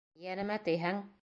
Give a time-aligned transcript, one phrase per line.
[0.29, 1.03] Йәнемә тейһәң...